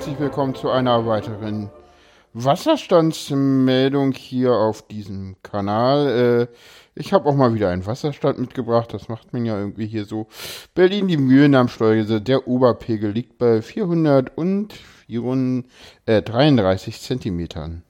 Herzlich 0.00 0.18
willkommen 0.18 0.54
zu 0.54 0.70
einer 0.70 1.04
weiteren 1.04 1.68
Wasserstandsmeldung 2.32 4.12
hier 4.12 4.54
auf 4.54 4.80
diesem 4.80 5.36
Kanal. 5.42 6.48
Äh, 6.48 6.98
ich 6.98 7.12
habe 7.12 7.28
auch 7.28 7.34
mal 7.34 7.52
wieder 7.52 7.68
einen 7.68 7.84
Wasserstand 7.84 8.38
mitgebracht, 8.38 8.94
das 8.94 9.10
macht 9.10 9.34
man 9.34 9.44
ja 9.44 9.58
irgendwie 9.58 9.86
hier 9.86 10.06
so. 10.06 10.26
Berlin, 10.74 11.06
die 11.06 11.18
Mühlendammsteuerse, 11.18 12.22
der 12.22 12.48
Oberpegel 12.48 13.10
liegt 13.10 13.36
bei 13.36 13.60
433 13.60 15.66
äh, 16.06 16.98
Zentimetern. 16.98 17.82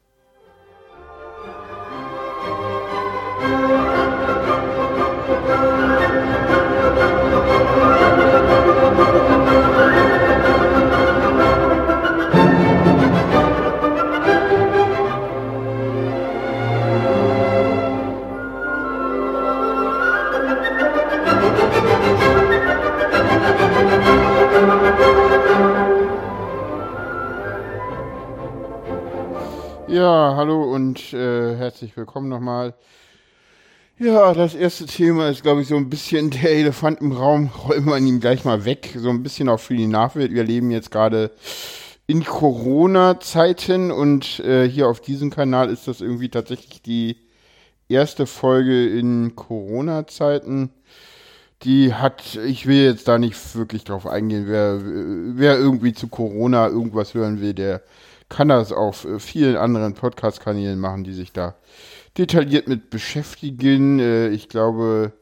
Ja, 30.01 30.35
hallo 30.35 30.63
und 30.63 31.13
äh, 31.13 31.57
herzlich 31.57 31.95
willkommen 31.95 32.31
nochmal. 32.31 32.73
Ja, 33.99 34.33
das 34.33 34.55
erste 34.55 34.87
Thema 34.87 35.29
ist, 35.29 35.43
glaube 35.43 35.61
ich, 35.61 35.69
so 35.69 35.77
ein 35.77 35.91
bisschen 35.91 36.31
der 36.31 36.53
Elefant 36.53 37.03
im 37.03 37.13
Raum. 37.13 37.51
Räumen 37.69 37.85
wir 37.85 37.99
ihn 37.99 38.19
gleich 38.19 38.47
mal 38.47 38.65
weg. 38.65 38.95
So 38.97 39.11
ein 39.11 39.23
bisschen 39.23 39.51
auch 39.51 39.61
für 39.61 39.77
die 39.77 39.87
Nachwelt. 39.87 40.33
Wir 40.33 40.43
leben 40.43 40.71
jetzt 40.71 40.91
gerade 40.91 41.33
in 42.07 42.25
Corona-Zeiten 42.25 43.91
und 43.91 44.41
äh, 44.41 44.67
hier 44.67 44.89
auf 44.89 45.03
diesem 45.03 45.29
Kanal 45.29 45.69
ist 45.69 45.87
das 45.87 46.01
irgendwie 46.01 46.31
tatsächlich 46.31 46.81
die 46.81 47.19
erste 47.91 48.25
Folge 48.25 48.89
in 48.89 49.37
Corona-Zeiten. 49.37 50.71
Die 51.65 51.93
hat, 51.93 52.37
ich 52.37 52.67
will 52.67 52.85
jetzt 52.85 53.07
da 53.07 53.19
nicht 53.19 53.55
wirklich 53.55 53.85
drauf 53.85 54.07
eingehen, 54.07 54.45
wer, 54.47 54.81
wer 54.83 55.59
irgendwie 55.59 55.93
zu 55.93 56.09
Corona 56.09 56.69
irgendwas 56.69 57.13
hören 57.13 57.43
will, 57.43 57.53
der 57.53 57.83
kann 58.31 58.49
das 58.49 58.73
auf 58.73 59.05
äh, 59.05 59.19
vielen 59.19 59.57
anderen 59.57 59.93
Podcast-Kanälen 59.93 60.81
machen, 60.81 61.05
die 61.05 61.13
sich 61.13 61.35
da 61.35 61.57
detailliert 62.17 62.69
mit 62.69 62.89
beschäftigen. 62.89 63.99
Äh, 63.99 64.29
ich 64.29 64.49
glaube, 64.49 65.13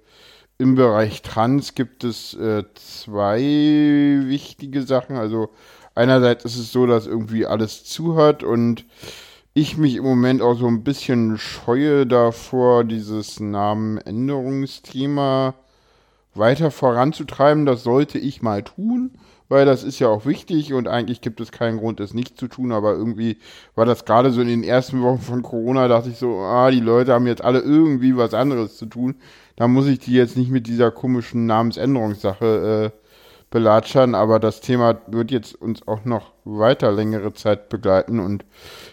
im 0.58 0.76
Bereich 0.76 1.22
Trans 1.22 1.74
gibt 1.74 2.04
es 2.04 2.34
äh, 2.34 2.62
zwei 2.74 3.40
wichtige 3.40 4.82
Sachen. 4.82 5.16
Also 5.16 5.48
einerseits 5.96 6.44
ist 6.44 6.58
es 6.58 6.70
so, 6.70 6.86
dass 6.86 7.08
irgendwie 7.08 7.46
alles 7.46 7.82
zuhört 7.84 8.44
und 8.44 8.84
ich 9.54 9.76
mich 9.76 9.96
im 9.96 10.04
Moment 10.04 10.40
auch 10.42 10.54
so 10.54 10.68
ein 10.68 10.84
bisschen 10.84 11.36
scheue 11.38 12.06
davor, 12.06 12.84
dieses 12.84 13.40
Namenänderungsthema 13.40 15.54
weiter 16.34 16.70
voranzutreiben. 16.70 17.66
Das 17.66 17.82
sollte 17.82 18.18
ich 18.18 18.42
mal 18.42 18.62
tun 18.62 19.18
weil 19.48 19.64
das 19.64 19.84
ist 19.84 19.98
ja 19.98 20.08
auch 20.08 20.26
wichtig 20.26 20.74
und 20.74 20.88
eigentlich 20.88 21.20
gibt 21.20 21.40
es 21.40 21.52
keinen 21.52 21.78
Grund, 21.78 22.00
es 22.00 22.14
nicht 22.14 22.38
zu 22.38 22.48
tun, 22.48 22.72
aber 22.72 22.92
irgendwie 22.92 23.38
war 23.74 23.86
das 23.86 24.04
gerade 24.04 24.30
so 24.30 24.40
in 24.40 24.48
den 24.48 24.64
ersten 24.64 25.02
Wochen 25.02 25.20
von 25.20 25.42
Corona, 25.42 25.88
dachte 25.88 26.10
ich 26.10 26.18
so, 26.18 26.38
ah, 26.38 26.70
die 26.70 26.80
Leute 26.80 27.12
haben 27.12 27.26
jetzt 27.26 27.42
alle 27.42 27.60
irgendwie 27.60 28.16
was 28.16 28.34
anderes 28.34 28.76
zu 28.76 28.86
tun. 28.86 29.16
Da 29.56 29.66
muss 29.66 29.86
ich 29.86 29.98
die 29.98 30.12
jetzt 30.12 30.36
nicht 30.36 30.50
mit 30.50 30.66
dieser 30.66 30.90
komischen 30.90 31.46
Namensänderungssache 31.46 32.92
äh, 32.94 33.08
belatschern, 33.50 34.14
aber 34.14 34.38
das 34.38 34.60
Thema 34.60 35.00
wird 35.06 35.30
jetzt 35.30 35.54
uns 35.54 35.86
auch 35.88 36.04
noch 36.04 36.32
weiter 36.44 36.92
längere 36.92 37.32
Zeit 37.32 37.68
begleiten. 37.68 38.20
Und 38.20 38.44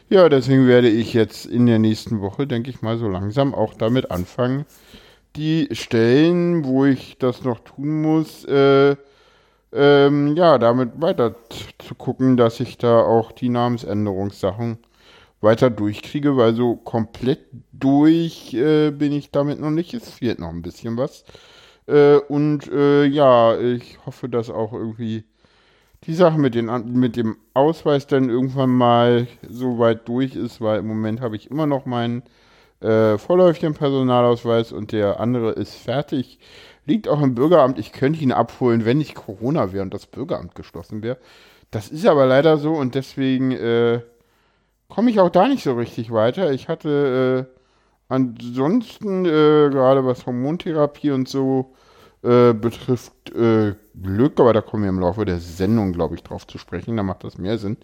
ja, 0.09 0.29
deswegen 0.29 0.67
werde 0.67 0.89
ich 0.89 1.13
jetzt 1.13 1.45
in 1.45 1.65
der 1.65 1.79
nächsten 1.79 2.21
Woche, 2.21 2.47
denke 2.47 2.69
ich 2.69 2.81
mal, 2.81 2.97
so 2.97 3.07
langsam 3.07 3.53
auch 3.53 3.73
damit 3.73 4.11
anfangen, 4.11 4.65
die 5.35 5.67
Stellen, 5.71 6.63
wo 6.63 6.85
ich 6.85 7.17
das 7.19 7.43
noch 7.43 7.59
tun 7.59 8.01
muss, 8.01 8.45
äh, 8.45 8.95
ähm, 9.75 10.35
ja, 10.35 10.57
damit 10.57 11.01
weiter 11.01 11.35
zu 11.79 11.95
gucken, 11.95 12.37
dass 12.37 12.59
ich 12.59 12.77
da 12.77 13.01
auch 13.01 13.31
die 13.31 13.49
Namensänderungssachen 13.49 14.79
weiter 15.41 15.69
durchkriege, 15.69 16.37
weil 16.37 16.55
so 16.55 16.75
komplett 16.75 17.39
durch 17.71 18.53
äh, 18.53 18.91
bin 18.91 19.11
ich 19.11 19.31
damit 19.31 19.59
noch 19.59 19.71
nicht. 19.71 19.93
Es 19.93 20.09
fehlt 20.09 20.39
noch 20.39 20.49
ein 20.49 20.61
bisschen 20.61 20.97
was. 20.97 21.25
Äh, 21.87 22.17
und 22.17 22.71
äh, 22.71 23.05
ja, 23.05 23.59
ich 23.59 23.99
hoffe, 24.05 24.29
dass 24.29 24.49
auch 24.49 24.73
irgendwie 24.73 25.25
die 26.05 26.13
Sache 26.13 26.37
mit, 26.39 26.55
den, 26.55 26.69
mit 26.93 27.15
dem 27.15 27.37
Ausweis 27.53 28.07
dann 28.07 28.29
irgendwann 28.29 28.71
mal 28.71 29.27
so 29.47 29.79
weit 29.79 30.07
durch 30.07 30.35
ist, 30.35 30.61
weil 30.61 30.79
im 30.79 30.87
Moment 30.87 31.21
habe 31.21 31.35
ich 31.35 31.49
immer 31.49 31.65
noch 31.67 31.85
meinen 31.85 32.23
äh, 32.81 33.17
vorläufigen 33.17 33.73
Personalausweis 33.73 34.71
und 34.71 34.91
der 34.91 35.19
andere 35.19 35.51
ist 35.51 35.75
fertig 35.75 36.39
liegt 36.85 37.07
auch 37.07 37.21
im 37.21 37.35
Bürgeramt. 37.35 37.79
Ich 37.79 37.91
könnte 37.91 38.21
ihn 38.21 38.31
abholen, 38.31 38.85
wenn 38.85 38.97
nicht 38.97 39.15
Corona 39.15 39.73
wäre 39.73 39.83
und 39.83 39.93
das 39.93 40.05
Bürgeramt 40.05 40.55
geschlossen 40.55 41.03
wäre. 41.03 41.17
Das 41.71 41.89
ist 41.89 42.05
aber 42.05 42.25
leider 42.25 42.57
so 42.57 42.73
und 42.73 42.95
deswegen 42.95 43.51
äh, 43.51 44.01
komme 44.87 45.09
ich 45.09 45.19
auch 45.19 45.29
da 45.29 45.47
nicht 45.47 45.63
so 45.63 45.73
richtig 45.73 46.11
weiter. 46.11 46.51
Ich 46.51 46.67
hatte 46.67 47.47
äh, 47.49 47.59
ansonsten 48.07 49.25
äh, 49.25 49.69
gerade 49.69 50.05
was 50.05 50.25
Hormontherapie 50.25 51.11
und 51.11 51.27
so 51.27 51.73
äh, 52.23 52.53
betrifft 52.53 53.31
äh, 53.35 53.75
Glück, 54.01 54.39
aber 54.39 54.53
da 54.53 54.61
kommen 54.61 54.83
wir 54.83 54.89
im 54.89 54.99
Laufe 54.99 55.25
der 55.25 55.39
Sendung, 55.39 55.93
glaube 55.93 56.15
ich, 56.15 56.23
drauf 56.23 56.47
zu 56.47 56.57
sprechen. 56.57 56.97
Da 56.97 57.03
macht 57.03 57.23
das 57.23 57.37
mehr 57.37 57.57
Sinn. 57.57 57.77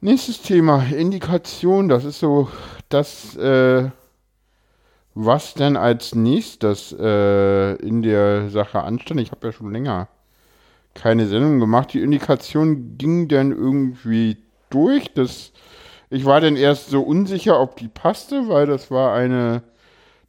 Nächstes 0.00 0.40
Thema, 0.42 0.82
Indikation. 0.84 1.88
Das 1.88 2.04
ist 2.04 2.20
so 2.20 2.48
das 2.88 3.36
äh, 3.36 3.90
was 5.14 5.54
denn 5.54 5.76
als 5.76 6.14
nächstes 6.14 6.92
äh, 6.98 7.74
in 7.76 8.02
der 8.02 8.48
Sache 8.50 8.82
anstand. 8.82 9.20
Ich 9.20 9.30
habe 9.32 9.48
ja 9.48 9.52
schon 9.52 9.72
länger 9.72 10.08
keine 10.94 11.26
Sendung 11.26 11.58
gemacht. 11.58 11.92
Die 11.92 12.02
Indikation 12.02 12.96
ging 12.96 13.28
dann 13.28 13.52
irgendwie 13.52 14.38
durch. 14.70 15.12
Das, 15.14 15.52
ich 16.10 16.24
war 16.24 16.40
dann 16.40 16.56
erst 16.56 16.90
so 16.90 17.02
unsicher, 17.02 17.60
ob 17.60 17.76
die 17.76 17.88
passte, 17.88 18.48
weil 18.48 18.66
das 18.66 18.90
war 18.90 19.14
eine 19.14 19.62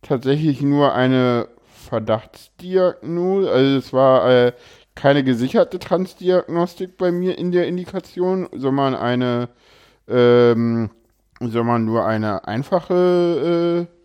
tatsächlich 0.02 0.62
nur 0.62 0.94
eine 0.94 1.48
Verdachtsdiagnose. 1.90 3.52
Also 3.52 3.78
es 3.78 3.94
war 3.94 4.30
äh, 4.30 4.53
keine 4.96 5.24
gesicherte 5.24 5.80
Transdiagnostik 5.80 6.98
bei 6.98 7.12
mir 7.12 7.38
in 7.38 7.52
der 7.52 7.68
Indikation, 7.68 8.48
sondern 8.52 8.96
eine, 8.96 9.50
ähm, 10.08 10.90
sondern 11.40 11.86
nur 11.86 12.06
eine 12.06 12.48
einfache 12.48 13.88
äh, 13.88 14.00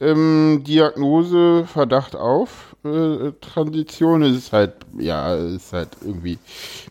ähm, 0.00 0.62
Diagnose, 0.66 1.66
Verdacht 1.66 2.16
auf 2.16 2.76
äh, 2.84 3.32
Transition. 3.40 4.22
Ist 4.22 4.52
halt, 4.52 4.74
ja, 4.98 5.34
ist 5.34 5.72
halt 5.72 5.90
irgendwie 6.02 6.38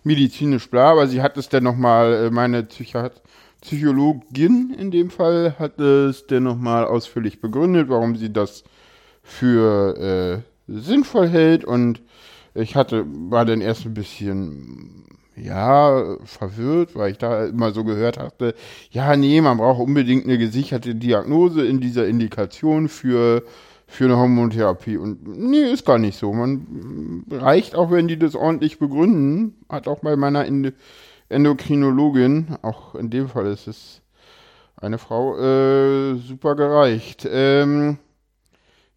medizinisch 0.03 0.69
bla, 0.69 0.91
aber 0.91 1.07
sie 1.07 1.21
hat 1.21 1.37
es 1.37 1.49
dann 1.49 1.63
nochmal, 1.63 2.13
äh, 2.13 2.29
meine 2.31 2.63
Psychiat 2.63 3.21
Psychologin 3.61 4.75
in 4.77 4.91
dem 4.91 5.09
Fall 5.09 5.55
hat 5.57 5.79
es 5.79 6.27
dann 6.27 6.43
nochmal 6.43 6.85
ausführlich 6.85 7.41
begründet, 7.41 7.89
warum 7.89 8.15
sie 8.15 8.31
das 8.31 8.63
für 9.23 10.43
äh, 10.67 10.71
sinnvoll 10.71 11.27
hält 11.27 11.65
und 11.65 12.01
ich 12.53 12.75
hatte, 12.75 13.05
war 13.07 13.45
dann 13.45 13.61
erst 13.61 13.85
ein 13.85 13.93
bisschen 13.93 15.05
ja, 15.37 16.17
verwirrt, 16.23 16.95
weil 16.95 17.11
ich 17.11 17.17
da 17.17 17.45
immer 17.45 17.71
so 17.71 17.83
gehört 17.83 18.17
hatte, 18.17 18.55
ja, 18.91 19.15
nee, 19.15 19.39
man 19.41 19.57
braucht 19.57 19.79
unbedingt 19.79 20.25
eine 20.25 20.37
gesicherte 20.37 20.95
Diagnose 20.95 21.65
in 21.65 21.79
dieser 21.79 22.07
Indikation 22.07 22.89
für, 22.89 23.43
für 23.85 24.05
eine 24.05 24.17
Hormontherapie. 24.17 24.97
Und 24.97 25.27
nee, 25.27 25.71
ist 25.71 25.85
gar 25.85 25.99
nicht 25.99 26.17
so. 26.17 26.33
Man 26.33 27.23
reicht 27.31 27.75
auch, 27.75 27.91
wenn 27.91 28.07
die 28.07 28.19
das 28.19 28.35
ordentlich 28.35 28.79
begründen, 28.79 29.55
hat 29.69 29.87
auch 29.87 29.99
bei 29.99 30.15
meiner 30.15 30.45
Endokrinologin, 31.29 32.57
auch 32.61 32.95
in 32.95 33.09
dem 33.09 33.29
Fall 33.29 33.47
ist 33.47 33.67
es 33.67 34.01
eine 34.75 34.97
Frau, 34.97 35.37
äh, 35.37 36.15
super 36.17 36.55
gereicht. 36.55 37.27
Ähm, 37.29 37.97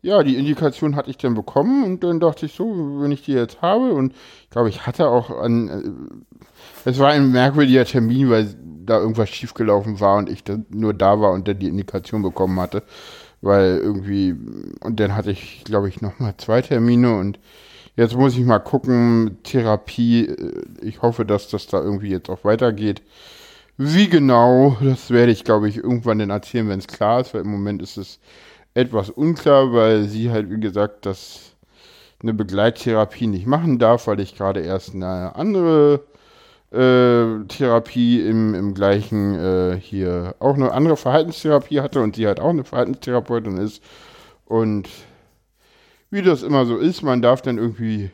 ja, 0.03 0.23
die 0.23 0.37
Indikation 0.37 0.97
hatte 0.97 1.11
ich 1.11 1.19
dann 1.19 1.35
bekommen 1.35 1.85
und 1.85 2.03
dann 2.03 2.21
dachte 2.21 2.47
ich 2.47 2.55
so, 2.55 2.65
wenn 3.01 3.13
ich 3.13 3.25
die 3.25 3.33
jetzt 3.33 3.61
habe 3.61 3.93
und 3.93 4.15
ich 4.45 4.51
glaube, 4.51 4.69
ich 4.69 4.87
hatte 4.87 5.09
auch 5.09 5.31
an, 5.31 5.69
äh, 5.69 6.89
es 6.89 6.99
war 6.99 7.11
ein 7.11 7.31
merkwürdiger 7.31 7.85
Termin, 7.85 8.31
weil 8.31 8.55
da 8.87 8.99
irgendwas 8.99 9.29
schiefgelaufen 9.29 10.01
war 10.01 10.17
und 10.17 10.31
ich 10.31 10.43
nur 10.71 10.95
da 10.95 11.21
war 11.21 11.33
und 11.33 11.47
dann 11.47 11.59
die 11.59 11.69
Indikation 11.69 12.23
bekommen 12.23 12.59
hatte, 12.59 12.83
weil 13.43 13.79
irgendwie, 13.79 14.35
und 14.81 14.99
dann 15.01 15.15
hatte 15.15 15.31
ich, 15.31 15.65
glaube 15.65 15.89
ich, 15.89 16.01
nochmal 16.01 16.35
zwei 16.39 16.63
Termine 16.63 17.19
und 17.19 17.39
jetzt 17.97 18.17
muss 18.17 18.37
ich 18.37 18.45
mal 18.45 18.59
gucken, 18.59 19.39
Therapie, 19.43 20.27
äh, 20.27 20.63
ich 20.83 21.03
hoffe, 21.03 21.27
dass 21.27 21.49
das 21.49 21.67
da 21.67 21.83
irgendwie 21.83 22.11
jetzt 22.11 22.31
auch 22.31 22.45
weitergeht. 22.45 23.03
Wie 23.77 24.09
genau, 24.09 24.77
das 24.83 25.11
werde 25.11 25.33
ich, 25.33 25.45
glaube 25.45 25.69
ich, 25.69 25.79
irgendwann 25.79 26.19
dann 26.19 26.31
erzählen, 26.31 26.69
wenn 26.69 26.79
es 26.81 26.87
klar 26.87 27.21
ist, 27.21 27.35
weil 27.35 27.43
im 27.43 27.51
Moment 27.51 27.81
ist 27.83 27.97
es 27.97 28.19
etwas 28.75 29.11
unklar, 29.11 29.73
weil 29.73 30.05
sie 30.05 30.31
halt, 30.31 30.51
wie 30.51 30.61
gesagt, 30.61 31.07
das 31.07 31.57
eine 32.23 32.35
Begleittherapie 32.35 33.27
nicht 33.27 33.47
machen 33.47 33.79
darf, 33.79 34.07
weil 34.07 34.21
ich 34.21 34.37
gerade 34.37 34.61
erst 34.61 34.95
eine 34.95 35.35
andere 35.35 36.05
äh, 36.71 37.45
Therapie 37.49 38.21
im, 38.21 38.55
im 38.55 38.75
gleichen 38.75 39.35
äh, 39.35 39.81
hier 39.81 40.35
auch 40.39 40.55
eine 40.55 40.73
andere 40.73 40.97
Verhaltenstherapie 40.97 41.81
hatte 41.81 42.01
und 42.01 42.17
sie 42.17 42.27
halt 42.27 42.41
auch 42.41 42.51
eine 42.51 42.65
Verhaltenstherapeutin 42.65 43.57
ist. 43.57 43.83
Und 44.45 44.89
wie 46.11 46.23
das 46.23 46.43
immer 46.43 46.67
so 46.67 46.77
ist, 46.77 47.03
man 47.03 47.23
darf 47.23 47.43
dann 47.43 47.59
irgendwie 47.59 48.11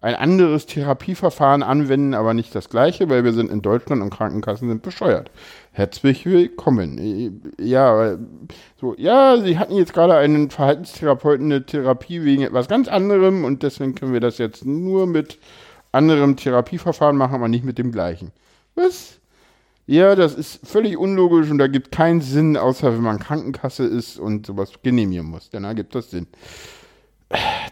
ein 0.00 0.16
anderes 0.16 0.66
Therapieverfahren 0.66 1.62
anwenden, 1.62 2.14
aber 2.14 2.34
nicht 2.34 2.54
das 2.54 2.68
gleiche, 2.68 3.08
weil 3.08 3.22
wir 3.24 3.32
sind 3.32 3.50
in 3.50 3.62
Deutschland 3.62 4.02
und 4.02 4.10
Krankenkassen 4.10 4.68
sind 4.68 4.82
bescheuert. 4.82 5.30
Herzlich 5.74 6.26
willkommen. 6.26 7.54
Ja, 7.58 8.18
so, 8.78 8.94
ja, 8.98 9.40
Sie 9.40 9.58
hatten 9.58 9.74
jetzt 9.74 9.94
gerade 9.94 10.14
einen 10.14 10.50
Verhaltenstherapeuten 10.50 11.46
eine 11.46 11.64
Therapie 11.64 12.22
wegen 12.24 12.42
etwas 12.42 12.68
ganz 12.68 12.88
anderem 12.88 13.46
und 13.46 13.62
deswegen 13.62 13.94
können 13.94 14.12
wir 14.12 14.20
das 14.20 14.36
jetzt 14.36 14.66
nur 14.66 15.06
mit 15.06 15.38
anderem 15.90 16.36
Therapieverfahren 16.36 17.16
machen, 17.16 17.36
aber 17.36 17.48
nicht 17.48 17.64
mit 17.64 17.78
dem 17.78 17.90
gleichen. 17.90 18.32
Was? 18.74 19.18
Ja, 19.86 20.14
das 20.14 20.34
ist 20.34 20.66
völlig 20.66 20.98
unlogisch 20.98 21.50
und 21.50 21.56
da 21.56 21.68
gibt 21.68 21.90
keinen 21.90 22.20
Sinn, 22.20 22.58
außer 22.58 22.92
wenn 22.92 23.02
man 23.02 23.18
Krankenkasse 23.18 23.84
ist 23.84 24.18
und 24.18 24.44
sowas 24.44 24.72
genehmigen 24.82 25.24
muss. 25.24 25.48
Dann 25.48 25.64
ergibt 25.64 25.94
das 25.94 26.10
Sinn. 26.10 26.26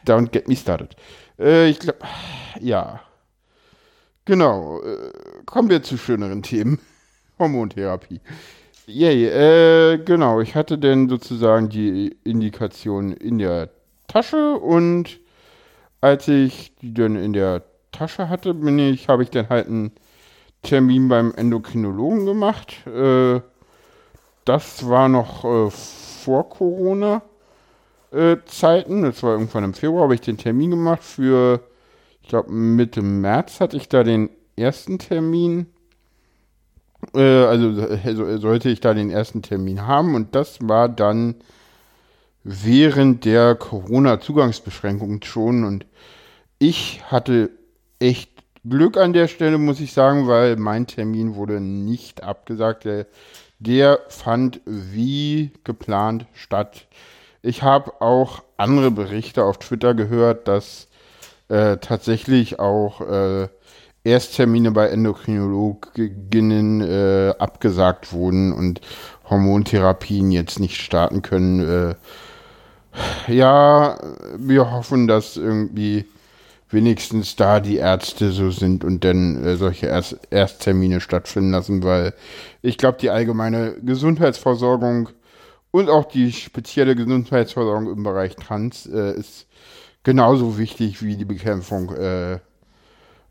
Don't 0.07 0.31
get 0.31 0.49
me 0.49 0.57
started. 0.57 0.97
Äh, 1.39 1.69
ich 1.69 1.79
glaube, 1.81 1.99
ja. 2.61 3.01
Genau. 4.25 4.81
Äh, 4.81 5.13
kommen 5.45 5.69
wir 5.69 5.83
zu 5.83 5.99
schöneren 5.99 6.43
Themen. 6.43 6.79
Hormontherapie. 7.41 8.21
Yay, 8.87 9.27
äh, 9.27 9.99
genau. 9.99 10.41
Ich 10.41 10.55
hatte 10.55 10.79
denn 10.79 11.09
sozusagen 11.09 11.69
die 11.69 12.17
Indikation 12.23 13.13
in 13.13 13.39
der 13.39 13.71
Tasche 14.07 14.55
und 14.55 15.21
als 16.01 16.29
ich 16.29 16.75
die 16.77 16.95
dann 16.95 17.17
in 17.17 17.33
der 17.33 17.63
Tasche 17.93 18.29
hatte, 18.29 18.55
bin 18.55 18.79
ich, 18.79 19.09
habe 19.09 19.23
ich 19.23 19.31
dann 19.31 19.49
halt 19.49 19.67
einen 19.67 19.93
Termin 20.63 21.09
beim 21.09 21.33
Endokrinologen 21.35 22.27
gemacht. 22.27 22.87
Äh, 22.87 23.41
das 24.45 24.89
war 24.89 25.09
noch 25.09 25.45
äh, 25.45 25.71
vor 25.71 26.49
Corona. 26.49 27.23
Äh. 28.13 28.37
Das 28.45 28.63
war 28.63 29.33
irgendwann 29.33 29.65
im 29.65 29.75
Februar, 29.75 30.05
habe 30.05 30.15
ich 30.15 30.21
den 30.21 30.39
Termin 30.39 30.71
gemacht 30.71 31.03
für, 31.03 31.61
ich 32.23 32.29
glaube, 32.29 32.51
Mitte 32.51 33.03
März 33.03 33.61
hatte 33.61 33.77
ich 33.77 33.89
da 33.89 34.03
den 34.03 34.31
ersten 34.57 34.99
Termin. 34.99 35.67
Äh, 37.15 37.45
also, 37.45 37.89
also 38.05 38.39
sollte 38.39 38.69
ich 38.69 38.81
da 38.81 38.95
den 38.95 39.11
ersten 39.11 39.43
Termin 39.43 39.87
haben 39.87 40.15
und 40.15 40.35
das 40.35 40.59
war 40.61 40.89
dann 40.89 41.37
während 42.43 43.25
der 43.25 43.55
Corona-Zugangsbeschränkungen 43.55 45.23
schon 45.23 45.65
und 45.65 45.87
ich 46.59 47.03
hatte 47.11 47.51
echt 47.99 48.31
Glück 48.69 48.99
an 48.99 49.13
der 49.13 49.29
Stelle, 49.29 49.59
muss 49.59 49.81
ich 49.81 49.93
sagen, 49.93 50.29
weil 50.29 50.57
mein 50.57 50.87
Termin 50.87 51.35
wurde 51.35 51.61
nicht 51.61 52.23
abgesagt. 52.23 52.85
Der, 52.85 53.07
der 53.59 54.01
fand 54.09 54.61
wie 54.67 55.53
geplant 55.65 56.27
statt. 56.35 56.87
Ich 57.43 57.63
habe 57.63 58.01
auch 58.03 58.43
andere 58.59 58.91
Berichte 58.91 59.45
auf 59.45 59.59
Twitter 59.59 59.95
gehört, 59.95 60.47
dass 60.47 60.89
äh, 61.49 61.79
tatsächlich 61.79 62.59
auch 62.59 63.01
äh, 63.01 63.49
Ersttermine 64.03 64.71
bei 64.71 64.89
Endokrinologinnen 64.89 66.81
äh, 66.81 67.35
abgesagt 67.39 68.13
wurden 68.13 68.53
und 68.53 68.81
Hormontherapien 69.29 70.31
jetzt 70.31 70.59
nicht 70.59 70.81
starten 70.81 71.23
können. 71.23 71.61
Äh, 71.61 71.95
ja, 73.33 73.99
wir 74.37 74.71
hoffen, 74.73 75.07
dass 75.07 75.37
irgendwie 75.37 76.07
wenigstens 76.71 77.37
da 77.37 77.61
die 77.61 77.77
Ärzte 77.77 78.31
so 78.31 78.51
sind 78.51 78.85
und 78.85 79.05
dann 79.05 79.45
äh, 79.45 79.57
solche 79.57 79.87
Erst 79.87 80.19
Ersttermine 80.31 81.01
stattfinden 81.01 81.51
lassen, 81.51 81.83
weil 81.83 82.15
ich 82.63 82.79
glaube, 82.79 82.99
die 83.01 83.11
allgemeine 83.11 83.75
Gesundheitsversorgung 83.83 85.11
und 85.73 85.91
auch 85.91 86.07
die 86.07 86.33
spezielle 86.33 86.97
Gesundheitsversorgung 86.97 87.93
im 87.93 88.03
Bereich 88.03 88.37
Trans 88.37 88.87
äh, 88.87 89.15
ist 89.15 89.47
genauso 90.03 90.59
wichtig 90.59 91.03
wie 91.03 91.17
die 91.17 91.25
Bekämpfung 91.25 91.95
äh, 91.95 92.39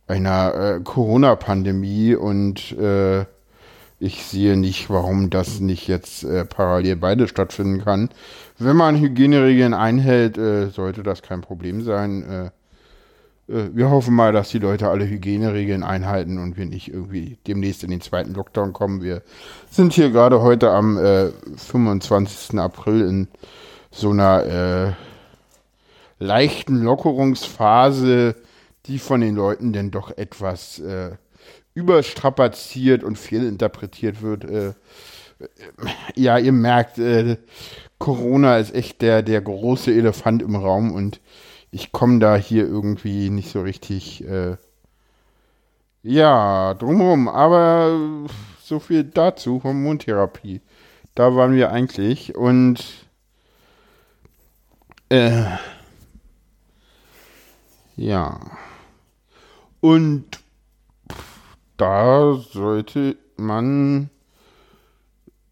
einer 0.09 0.53
äh, 0.53 0.79
Corona-Pandemie 0.83 2.15
und 2.15 2.77
äh, 2.77 3.25
ich 3.99 4.23
sehe 4.25 4.57
nicht, 4.57 4.89
warum 4.89 5.29
das 5.29 5.59
nicht 5.59 5.87
jetzt 5.87 6.23
äh, 6.23 6.45
parallel 6.45 6.95
beide 6.95 7.27
stattfinden 7.27 7.83
kann. 7.83 8.09
Wenn 8.57 8.75
man 8.75 8.99
Hygieneregeln 8.99 9.73
einhält, 9.73 10.37
äh, 10.37 10.69
sollte 10.69 11.03
das 11.03 11.21
kein 11.21 11.41
Problem 11.41 11.83
sein 11.83 12.23
äh, 12.23 12.49
wir 13.49 13.89
hoffen 13.89 14.13
mal, 14.13 14.31
dass 14.31 14.49
die 14.49 14.59
Leute 14.59 14.89
alle 14.89 15.07
Hygieneregeln 15.07 15.83
einhalten 15.83 16.37
und 16.37 16.57
wir 16.57 16.65
nicht 16.65 16.93
irgendwie 16.93 17.37
demnächst 17.47 17.83
in 17.83 17.89
den 17.89 18.01
zweiten 18.01 18.33
Lockdown 18.33 18.73
kommen. 18.73 19.01
Wir 19.01 19.23
sind 19.71 19.93
hier 19.93 20.11
gerade 20.11 20.41
heute 20.41 20.69
am 20.69 20.97
äh, 20.97 21.29
25. 21.57 22.59
April 22.59 23.01
in 23.01 23.27
so 23.91 24.11
einer 24.11 24.45
äh, 24.45 26.23
leichten 26.23 26.83
Lockerungsphase, 26.83 28.35
die 28.85 28.99
von 28.99 29.21
den 29.21 29.35
Leuten 29.35 29.73
denn 29.73 29.91
doch 29.91 30.17
etwas 30.17 30.79
äh, 30.79 31.11
überstrapaziert 31.73 33.03
und 33.03 33.17
fehlinterpretiert 33.17 34.21
wird. 34.21 34.45
Äh, 34.45 34.73
ja, 36.15 36.37
ihr 36.37 36.51
merkt, 36.51 36.97
äh, 36.97 37.37
Corona 37.97 38.57
ist 38.57 38.73
echt 38.73 39.01
der, 39.01 39.21
der 39.23 39.41
große 39.41 39.91
Elefant 39.91 40.41
im 40.41 40.55
Raum 40.55 40.91
und 40.93 41.21
ich 41.71 41.91
komme 41.91 42.19
da 42.19 42.35
hier 42.35 42.63
irgendwie 42.63 43.29
nicht 43.29 43.51
so 43.51 43.61
richtig, 43.61 44.25
äh, 44.27 44.57
ja, 46.03 46.73
drumherum. 46.73 47.27
Aber 47.27 48.17
so 48.61 48.79
viel 48.79 49.03
dazu, 49.03 49.61
Hormontherapie. 49.63 50.61
Da 51.15 51.35
waren 51.35 51.55
wir 51.55 51.71
eigentlich 51.71 52.35
und, 52.35 52.83
äh, 55.09 55.45
ja. 57.95 58.39
Und 59.81 60.25
da 61.77 62.35
sollte 62.35 63.15
man 63.37 64.09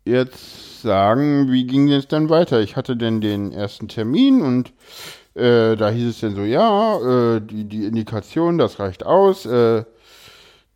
jetzt 0.04 0.82
sagen, 0.82 1.52
wie 1.52 1.66
ging 1.66 1.92
es 1.92 2.08
dann 2.08 2.30
weiter? 2.30 2.62
Ich 2.62 2.76
hatte 2.76 2.98
denn 2.98 3.22
den 3.22 3.52
ersten 3.52 3.88
Termin 3.88 4.42
und 4.42 4.74
äh, 5.36 5.76
da 5.76 5.90
hieß 5.90 6.10
es 6.10 6.20
dann 6.20 6.36
so, 6.36 6.42
ja, 6.42 7.36
äh, 7.36 7.42
die, 7.42 7.66
die 7.66 7.86
Indikation, 7.86 8.58
das 8.58 8.80
reicht 8.80 9.06
aus. 9.06 9.46
Äh, 9.46 9.84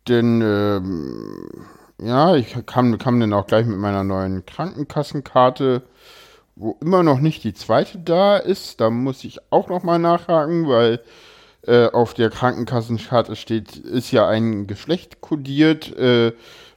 denn, 0.08 0.40
ähm, 0.42 1.48
ja, 2.00 2.34
ich 2.36 2.54
kam, 2.66 2.96
kam 2.98 3.20
dann 3.20 3.32
auch 3.32 3.46
gleich 3.46 3.66
mit 3.66 3.78
meiner 3.78 4.04
neuen 4.04 4.44
Krankenkassenkarte, 4.46 5.82
wo 6.56 6.76
immer 6.80 7.02
noch 7.02 7.20
nicht 7.20 7.44
die 7.44 7.54
zweite 7.54 7.98
da 7.98 8.36
ist. 8.36 8.80
Da 8.80 8.90
muss 8.90 9.24
ich 9.24 9.40
auch 9.50 9.68
noch 9.68 9.82
mal 9.82 9.98
nachhaken, 9.98 10.68
weil 10.68 11.00
äh, 11.66 11.86
auf 11.86 12.14
der 12.14 12.30
Krankenkassenkarte 12.30 13.36
steht, 13.36 13.76
ist 13.76 14.10
ja 14.10 14.28
ein 14.28 14.66
Geschlecht 14.66 15.20
kodiert, 15.20 15.96
äh, 15.96 16.32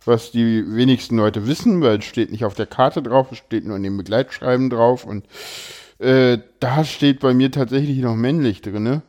was 0.05 0.31
die 0.31 0.63
wenigsten 0.67 1.17
Leute 1.17 1.47
wissen, 1.47 1.81
weil 1.81 1.99
es 1.99 2.05
steht 2.05 2.31
nicht 2.31 2.45
auf 2.45 2.53
der 2.53 2.67
Karte 2.67 3.01
drauf, 3.01 3.31
es 3.31 3.39
steht 3.39 3.65
nur 3.65 3.77
in 3.77 3.83
dem 3.83 3.97
Begleitschreiben 3.97 4.69
drauf 4.69 5.05
und 5.05 5.25
äh, 5.99 6.37
da 6.59 6.83
steht 6.83 7.19
bei 7.19 7.33
mir 7.33 7.51
tatsächlich 7.51 7.97
noch 7.99 8.15
männlich 8.15 8.61
drin. 8.61 9.01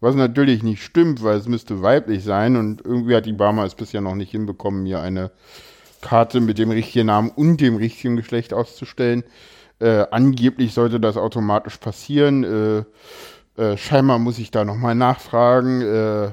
Was 0.00 0.14
natürlich 0.14 0.62
nicht 0.62 0.82
stimmt, 0.82 1.22
weil 1.22 1.36
es 1.36 1.46
müsste 1.46 1.82
weiblich 1.82 2.24
sein 2.24 2.56
und 2.56 2.82
irgendwie 2.84 3.14
hat 3.14 3.26
die 3.26 3.34
Barmer 3.34 3.64
es 3.64 3.74
bisher 3.74 4.00
noch 4.00 4.14
nicht 4.14 4.30
hinbekommen, 4.30 4.82
mir 4.82 5.00
eine 5.00 5.30
Karte 6.00 6.40
mit 6.40 6.58
dem 6.58 6.70
richtigen 6.70 7.06
Namen 7.06 7.30
und 7.30 7.60
dem 7.60 7.76
richtigen 7.76 8.16
Geschlecht 8.16 8.54
auszustellen. 8.54 9.24
Äh, 9.78 10.06
angeblich 10.10 10.72
sollte 10.72 11.00
das 11.00 11.18
automatisch 11.18 11.76
passieren. 11.76 12.44
Äh, 12.44 12.84
äh, 13.56 13.76
scheinbar 13.76 14.18
muss 14.18 14.38
ich 14.38 14.50
da 14.50 14.64
nochmal 14.64 14.94
nachfragen. 14.94 15.82
Äh, 15.82 16.32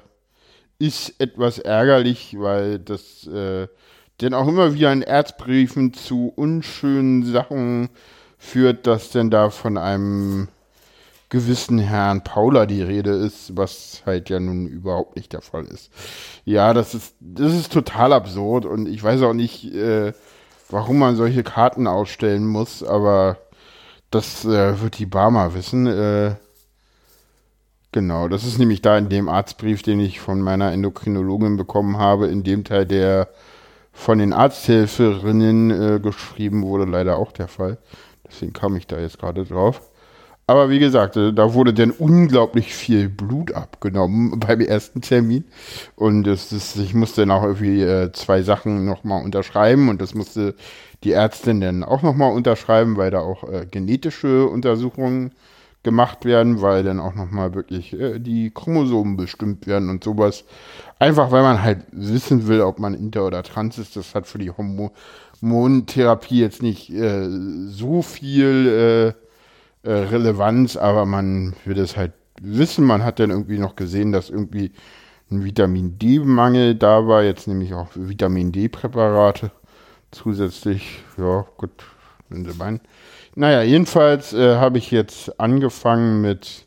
ist 0.80 1.20
etwas 1.20 1.58
ärgerlich, 1.60 2.36
weil 2.38 2.80
das 2.80 3.26
äh, 3.28 3.68
denn 4.22 4.34
auch 4.34 4.48
immer 4.48 4.74
wieder 4.74 4.92
in 4.92 5.02
Erzbriefen 5.02 5.94
zu 5.94 6.32
unschönen 6.36 7.26
Sachen 7.26 7.90
führt, 8.38 8.88
dass 8.88 9.12
denn 9.12 9.30
da 9.30 9.50
von 9.50 9.78
einem 9.78 10.48
gewissen 11.30 11.78
Herrn 11.78 12.24
Paula 12.24 12.66
die 12.66 12.82
Rede 12.82 13.12
ist, 13.12 13.58
was 13.58 14.02
halt 14.06 14.30
ja 14.30 14.40
nun 14.40 14.68
überhaupt 14.68 15.16
nicht 15.16 15.34
der 15.34 15.42
Fall 15.42 15.66
ist. 15.66 15.92
Ja, 16.46 16.74
das 16.74 16.94
ist, 16.94 17.16
das 17.20 17.54
ist 17.54 17.74
total 17.74 18.14
absurd 18.14 18.66
und 18.66 18.88
ich 18.88 19.04
weiß 19.04 19.22
auch 19.24 19.34
nicht, 19.34 19.66
äh, 19.74 20.14
warum 20.70 21.00
man 21.00 21.16
solche 21.16 21.44
Karten 21.44 21.88
ausstellen 21.88 22.48
muss, 22.48 22.82
aber 22.82 23.38
das 24.10 24.46
äh, 24.46 24.80
wird 24.82 25.00
die 25.00 25.06
Barmer 25.06 25.54
wissen. 25.54 25.86
Äh, 25.88 26.36
genau, 27.98 28.28
das 28.28 28.44
ist 28.44 28.60
nämlich 28.60 28.84
da 28.84 28.96
in 28.96 29.10
dem 29.10 29.28
Arztbrief, 29.28 29.82
den 29.82 30.00
ich 30.00 30.20
von 30.20 30.40
meiner 30.40 30.72
Endokrinologin 30.72 31.58
bekommen 31.58 31.98
habe, 31.98 32.28
in 32.28 32.44
dem 32.44 32.64
Teil, 32.64 32.86
der 32.86 33.28
von 33.92 34.20
den 34.20 34.34
Arzthelferinnen 34.34 35.72
äh, 35.72 36.00
geschrieben 36.00 36.62
wurde, 36.62 36.86
leider 36.86 37.18
auch 37.18 37.32
der 37.32 37.48
Fall. 37.48 37.80
Deswegen 38.28 38.54
kam 38.54 38.76
ich 38.76 38.86
da 38.86 39.00
jetzt 39.00 39.18
gerade 39.18 39.46
drauf. 39.46 39.82
Aber 40.46 40.70
wie 40.70 40.78
gesagt, 40.78 41.18
äh, 41.18 41.34
da 41.34 41.56
wurde 41.56 41.74
dann 41.74 41.90
unglaublich 41.90 42.76
viel 42.76 43.10
Blut 43.10 43.52
abgenommen 43.54 44.40
beim 44.48 44.62
ersten 44.62 45.02
Termin. 45.02 45.46
Und 45.96 46.28
es 46.28 46.52
ist, 46.52 46.78
ich 46.78 46.94
musste 46.94 47.22
dann 47.22 47.32
auch 47.32 47.42
irgendwie 47.42 47.82
äh, 47.82 48.12
zwei 48.12 48.44
Sachen 48.44 48.86
nochmal 48.86 49.24
unterschreiben 49.24 49.90
und 49.90 50.04
das 50.04 50.14
musste 50.14 50.54
die 51.04 51.14
Ärztin 51.14 51.62
dann 51.62 51.84
auch 51.84 52.04
nochmal 52.04 52.32
unterschreiben, 52.32 52.96
weil 52.96 53.10
da 53.10 53.22
auch 53.22 53.44
äh, 53.52 53.66
genetische 53.66 54.46
Untersuchungen 54.46 55.32
gemacht 55.88 56.26
werden, 56.26 56.62
weil 56.62 56.84
dann 56.84 57.00
auch 57.00 57.16
nochmal 57.16 57.56
wirklich 57.56 57.94
äh, 57.94 58.20
die 58.20 58.52
Chromosomen 58.52 59.16
bestimmt 59.16 59.68
werden 59.68 59.90
und 59.90 60.04
sowas. 60.04 60.44
Einfach 61.00 61.32
weil 61.32 61.44
man 61.44 61.64
halt 61.64 61.86
wissen 61.94 62.48
will, 62.50 62.60
ob 62.60 62.78
man 62.78 62.94
inter 62.94 63.26
oder 63.26 63.42
trans 63.42 63.78
ist. 63.78 63.96
Das 63.96 64.14
hat 64.14 64.28
für 64.28 64.38
die 64.38 64.52
Hormontherapie 64.52 66.42
jetzt 66.42 66.62
nicht 66.62 66.90
äh, 66.90 67.30
so 67.70 68.02
viel 68.02 69.16
äh, 69.86 69.90
äh, 69.90 69.94
Relevanz, 69.94 70.76
aber 70.76 71.06
man 71.06 71.54
will 71.64 71.80
es 71.80 71.96
halt 71.96 72.12
wissen. 72.42 72.84
Man 72.84 73.06
hat 73.06 73.20
dann 73.20 73.30
irgendwie 73.30 73.60
noch 73.60 73.78
gesehen, 73.78 74.12
dass 74.12 74.30
irgendwie 74.30 74.74
ein 75.32 75.46
Vitamin 75.46 75.98
D-Mangel 75.98 76.76
da 76.76 77.08
war, 77.08 77.24
jetzt 77.24 77.48
nämlich 77.48 77.74
auch 77.74 77.88
Vitamin 77.96 78.52
D-Präparate 78.52 79.52
zusätzlich. 80.12 81.00
Ja, 81.18 81.46
gut, 81.56 81.72
wenn 82.28 82.44
Sie 82.44 82.58
meinen. 82.58 82.82
Naja, 83.40 83.62
jedenfalls 83.62 84.34
äh, 84.34 84.56
habe 84.56 84.80
ich 84.80 84.90
jetzt 84.90 85.40
angefangen 85.40 86.22
mit, 86.22 86.66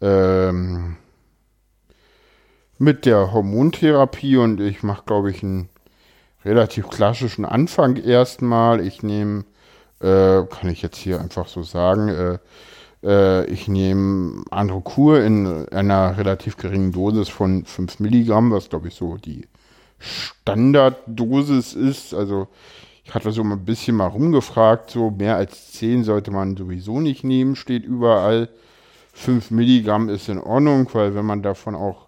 ähm, 0.00 0.96
mit 2.78 3.04
der 3.04 3.32
Hormontherapie 3.32 4.36
und 4.36 4.60
ich 4.60 4.84
mache, 4.84 5.02
glaube 5.06 5.32
ich, 5.32 5.42
einen 5.42 5.68
relativ 6.44 6.88
klassischen 6.88 7.44
Anfang 7.44 7.96
erstmal. 7.96 8.80
Ich 8.80 9.02
nehme 9.02 9.44
äh, 10.00 10.44
kann 10.44 10.70
ich 10.70 10.82
jetzt 10.82 10.98
hier 10.98 11.20
einfach 11.20 11.48
so 11.48 11.64
sagen. 11.64 12.08
Äh, 12.08 12.38
äh, 13.02 13.46
ich 13.46 13.66
nehme 13.66 14.44
Androkur 14.52 15.20
in 15.20 15.68
einer 15.70 16.16
relativ 16.16 16.58
geringen 16.58 16.92
Dosis 16.92 17.28
von 17.28 17.64
5 17.64 17.98
Milligramm, 17.98 18.52
was 18.52 18.68
glaube 18.68 18.86
ich 18.86 18.94
so 18.94 19.16
die 19.16 19.48
Standarddosis 19.98 21.74
ist. 21.74 22.14
Also 22.14 22.46
ich 23.08 23.14
hatte 23.14 23.32
so 23.32 23.42
ein 23.42 23.64
bisschen 23.64 23.96
mal 23.96 24.06
rumgefragt, 24.06 24.90
so 24.90 25.10
mehr 25.10 25.36
als 25.36 25.72
10 25.72 26.04
sollte 26.04 26.30
man 26.30 26.56
sowieso 26.56 27.00
nicht 27.00 27.24
nehmen, 27.24 27.56
steht 27.56 27.84
überall. 27.84 28.48
5 29.14 29.50
Milligramm 29.50 30.08
ist 30.08 30.28
in 30.28 30.38
Ordnung, 30.38 30.88
weil 30.92 31.14
wenn 31.14 31.26
man 31.26 31.42
davon 31.42 31.74
auch 31.74 32.06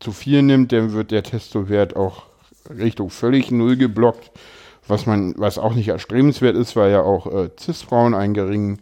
zu 0.00 0.12
viel 0.12 0.42
nimmt, 0.42 0.72
dann 0.72 0.92
wird 0.92 1.10
der 1.10 1.22
Testowert 1.22 1.96
auch 1.96 2.22
Richtung 2.70 3.10
völlig 3.10 3.50
null 3.50 3.76
geblockt 3.76 4.30
was 4.88 5.06
man, 5.06 5.34
was 5.36 5.58
auch 5.58 5.74
nicht 5.74 5.88
erstrebenswert 5.88 6.56
ist, 6.56 6.76
weil 6.76 6.92
ja 6.92 7.02
auch 7.02 7.26
äh, 7.26 7.50
Cis-Frauen 7.58 8.14
einen 8.14 8.34
geringen 8.34 8.80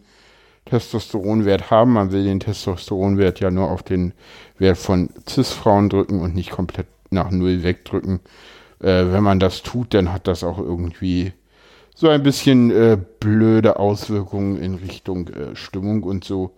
Testosteronwert 0.65 1.69
haben. 1.71 1.93
Man 1.93 2.11
will 2.11 2.23
den 2.23 2.39
Testosteronwert 2.39 3.39
ja 3.39 3.51
nur 3.51 3.69
auf 3.69 3.83
den 3.83 4.13
Wert 4.57 4.77
von 4.77 5.09
Cis-Frauen 5.27 5.89
drücken 5.89 6.21
und 6.21 6.35
nicht 6.35 6.51
komplett 6.51 6.87
nach 7.09 7.31
Null 7.31 7.63
wegdrücken. 7.63 8.19
Äh, 8.79 9.11
wenn 9.11 9.23
man 9.23 9.39
das 9.39 9.63
tut, 9.63 9.93
dann 9.93 10.11
hat 10.11 10.27
das 10.27 10.43
auch 10.43 10.59
irgendwie 10.59 11.33
so 11.95 12.09
ein 12.09 12.21
bisschen 12.23 12.69
äh, 12.71 12.97
blöde 13.19 13.79
Auswirkungen 13.79 14.57
in 14.61 14.75
Richtung 14.75 15.29
äh, 15.29 15.55
Stimmung 15.55 16.03
und 16.03 16.23
so. 16.23 16.51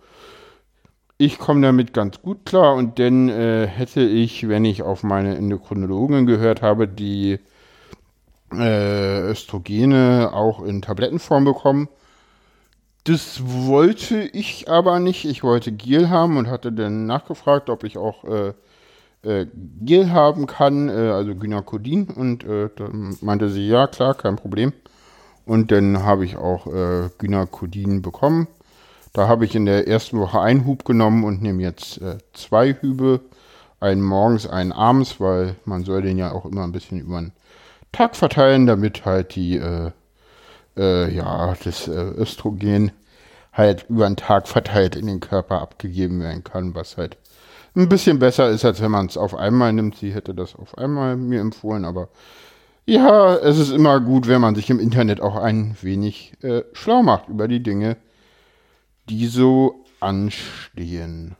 Ich 1.16 1.38
komme 1.38 1.62
damit 1.62 1.94
ganz 1.94 2.20
gut 2.20 2.44
klar 2.44 2.74
und 2.74 2.98
dann 2.98 3.28
äh, 3.28 3.66
hätte 3.66 4.02
ich, 4.02 4.48
wenn 4.48 4.64
ich 4.64 4.82
auf 4.82 5.02
meine 5.02 5.36
Endokrinologin 5.36 6.26
gehört 6.26 6.60
habe, 6.62 6.86
die 6.86 7.38
äh, 8.52 9.20
Östrogene 9.30 10.30
auch 10.32 10.62
in 10.62 10.82
Tablettenform 10.82 11.44
bekommen. 11.44 11.88
Das 13.04 13.40
wollte 13.44 14.20
ich 14.20 14.68
aber 14.68 14.98
nicht. 14.98 15.24
Ich 15.24 15.42
wollte 15.42 15.72
Gel 15.72 16.10
haben 16.10 16.36
und 16.36 16.48
hatte 16.48 16.72
dann 16.72 17.06
nachgefragt, 17.06 17.70
ob 17.70 17.84
ich 17.84 17.96
auch 17.96 18.24
äh, 18.24 18.52
äh, 19.22 19.46
Gel 19.80 20.10
haben 20.10 20.46
kann, 20.46 20.88
äh, 20.88 20.92
also 20.92 21.34
Gynäkodin. 21.34 22.08
Und 22.08 22.44
äh, 22.44 22.70
dann 22.76 23.16
meinte 23.20 23.48
sie, 23.48 23.66
ja, 23.66 23.86
klar, 23.86 24.14
kein 24.14 24.36
Problem. 24.36 24.72
Und 25.48 25.72
dann 25.72 26.02
habe 26.02 26.26
ich 26.26 26.36
auch 26.36 26.66
äh, 26.66 27.08
Gynäkodin 27.16 28.02
bekommen. 28.02 28.48
Da 29.14 29.28
habe 29.28 29.46
ich 29.46 29.54
in 29.54 29.64
der 29.64 29.88
ersten 29.88 30.20
Woche 30.20 30.38
einen 30.42 30.66
Hub 30.66 30.84
genommen 30.84 31.24
und 31.24 31.40
nehme 31.40 31.62
jetzt 31.62 32.02
äh, 32.02 32.18
zwei 32.34 32.74
Hübe. 32.74 33.20
Einen 33.80 34.02
morgens, 34.02 34.46
einen 34.46 34.72
abends, 34.72 35.20
weil 35.20 35.56
man 35.64 35.84
soll 35.84 36.02
den 36.02 36.18
ja 36.18 36.32
auch 36.32 36.44
immer 36.44 36.64
ein 36.64 36.72
bisschen 36.72 37.00
über 37.00 37.18
den 37.18 37.32
Tag 37.92 38.14
verteilen, 38.14 38.66
damit 38.66 39.06
halt 39.06 39.36
die, 39.36 39.56
äh, 39.56 39.90
äh, 40.76 41.10
ja, 41.14 41.54
das 41.64 41.88
äh, 41.88 41.92
Östrogen 41.92 42.92
halt 43.50 43.86
über 43.88 44.06
den 44.06 44.16
Tag 44.16 44.48
verteilt 44.48 44.96
in 44.96 45.06
den 45.06 45.20
Körper 45.20 45.62
abgegeben 45.62 46.20
werden 46.20 46.44
kann, 46.44 46.74
was 46.74 46.98
halt 46.98 47.16
ein 47.74 47.88
bisschen 47.88 48.18
besser 48.18 48.50
ist, 48.50 48.66
als 48.66 48.82
wenn 48.82 48.90
man 48.90 49.06
es 49.06 49.16
auf 49.16 49.34
einmal 49.34 49.72
nimmt. 49.72 49.96
Sie 49.96 50.12
hätte 50.12 50.34
das 50.34 50.54
auf 50.54 50.76
einmal 50.76 51.16
mir 51.16 51.40
empfohlen, 51.40 51.86
aber 51.86 52.08
ja, 52.88 53.36
es 53.36 53.58
ist 53.58 53.70
immer 53.70 54.00
gut, 54.00 54.28
wenn 54.28 54.40
man 54.40 54.54
sich 54.54 54.70
im 54.70 54.80
Internet 54.80 55.20
auch 55.20 55.36
ein 55.36 55.76
wenig 55.82 56.32
äh, 56.40 56.62
schlau 56.72 57.02
macht 57.02 57.28
über 57.28 57.46
die 57.46 57.62
Dinge, 57.62 57.98
die 59.10 59.26
so 59.26 59.84
anstehen. 60.00 61.36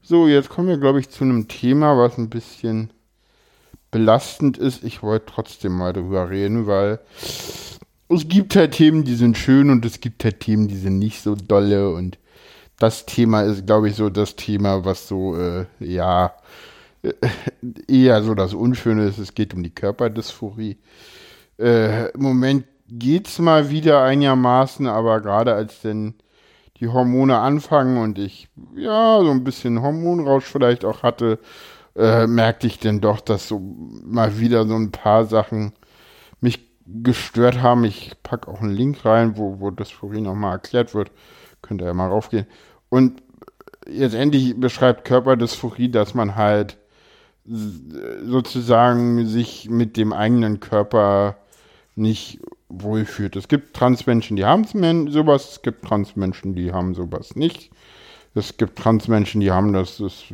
So, 0.00 0.26
jetzt 0.28 0.48
kommen 0.48 0.68
wir, 0.68 0.78
glaube 0.78 1.00
ich, 1.00 1.10
zu 1.10 1.24
einem 1.24 1.48
Thema, 1.48 1.98
was 1.98 2.16
ein 2.16 2.30
bisschen 2.30 2.88
belastend 3.90 4.56
ist. 4.56 4.84
Ich 4.84 5.02
wollte 5.02 5.26
trotzdem 5.26 5.72
mal 5.72 5.92
drüber 5.92 6.30
reden, 6.30 6.66
weil 6.66 6.98
es 8.08 8.26
gibt 8.26 8.56
halt 8.56 8.72
Themen, 8.72 9.04
die 9.04 9.16
sind 9.16 9.36
schön 9.36 9.68
und 9.68 9.84
es 9.84 10.00
gibt 10.00 10.24
halt 10.24 10.40
Themen, 10.40 10.66
die 10.66 10.78
sind 10.78 10.98
nicht 10.98 11.20
so 11.20 11.34
dolle 11.34 11.90
und 11.92 12.16
das 12.78 13.04
Thema 13.04 13.42
ist, 13.42 13.66
glaube 13.66 13.90
ich, 13.90 13.96
so 13.96 14.08
das 14.08 14.34
Thema, 14.34 14.86
was 14.86 15.08
so, 15.08 15.36
äh, 15.36 15.66
ja, 15.78 16.32
eher 17.88 18.22
so 18.22 18.34
das 18.34 18.54
Unschöne 18.54 19.06
ist. 19.06 19.18
Es 19.18 19.34
geht 19.34 19.54
um 19.54 19.62
die 19.62 19.74
Körperdysphorie. 19.74 20.78
Äh, 21.58 22.10
Im 22.10 22.22
Moment 22.22 22.64
geht 22.88 23.28
es 23.28 23.38
mal 23.38 23.70
wieder 23.70 24.02
einigermaßen, 24.02 24.86
aber 24.86 25.20
gerade 25.20 25.54
als 25.54 25.80
denn 25.80 26.14
die 26.78 26.88
Hormone 26.88 27.38
anfangen 27.38 27.96
und 27.98 28.18
ich, 28.18 28.48
ja, 28.74 29.20
so 29.20 29.30
ein 29.30 29.44
bisschen 29.44 29.82
Hormonrausch 29.82 30.44
vielleicht 30.44 30.84
auch 30.84 31.02
hatte, 31.02 31.38
äh, 31.94 32.26
merkte 32.26 32.66
ich 32.66 32.78
denn 32.78 33.00
doch, 33.00 33.20
dass 33.20 33.48
so 33.48 33.60
mal 34.04 34.38
wieder 34.38 34.66
so 34.66 34.74
ein 34.74 34.90
paar 34.90 35.26
Sachen 35.26 35.72
mich 36.40 36.60
gestört 36.86 37.62
haben. 37.62 37.84
Ich 37.84 38.12
packe 38.22 38.48
auch 38.48 38.60
einen 38.60 38.74
Link 38.74 39.04
rein, 39.04 39.36
wo, 39.36 39.60
wo 39.60 39.70
das 39.70 39.92
nochmal 40.02 40.52
erklärt 40.52 40.94
wird. 40.94 41.10
Könnt 41.60 41.80
ihr 41.82 41.86
ja 41.86 41.94
mal 41.94 42.08
raufgehen. 42.08 42.46
Und 42.88 43.22
jetzt 43.88 44.14
endlich 44.14 44.58
beschreibt 44.58 45.04
Körperdysphorie, 45.04 45.90
dass 45.90 46.14
man 46.14 46.36
halt 46.36 46.78
sozusagen 47.44 49.26
sich 49.26 49.68
mit 49.68 49.96
dem 49.96 50.12
eigenen 50.12 50.60
Körper 50.60 51.36
nicht 51.94 52.40
wohlfühlt. 52.68 53.36
Es 53.36 53.48
gibt 53.48 53.74
Transmenschen, 53.74 54.36
die 54.36 54.44
haben 54.44 54.64
sowas, 55.10 55.50
es 55.50 55.62
gibt 55.62 55.84
Transmenschen, 55.84 56.54
die 56.54 56.72
haben 56.72 56.94
sowas 56.94 57.36
nicht. 57.36 57.70
Es 58.34 58.56
gibt 58.56 58.78
Transmenschen, 58.78 59.40
die 59.40 59.50
haben 59.50 59.72
das, 59.72 59.98
das 59.98 60.24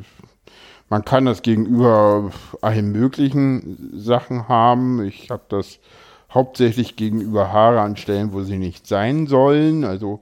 man 0.88 1.04
kann 1.04 1.26
das 1.26 1.42
gegenüber 1.42 2.30
allen 2.62 2.92
möglichen 2.92 3.92
Sachen 3.94 4.48
haben. 4.48 5.04
Ich 5.04 5.30
habe 5.30 5.42
das 5.48 5.80
hauptsächlich 6.32 6.96
gegenüber 6.96 7.52
Haare 7.52 7.80
an 7.80 7.96
Stellen, 7.96 8.32
wo 8.32 8.42
sie 8.42 8.56
nicht 8.56 8.86
sein 8.86 9.26
sollen. 9.26 9.84
Also 9.84 10.20